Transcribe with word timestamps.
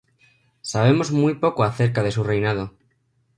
Sabemos 0.63 1.11
muy 1.11 1.35
poco 1.35 1.63
acerca 1.63 2.01
de 2.01 2.11
su 2.11 2.23
reinado. 2.23 2.73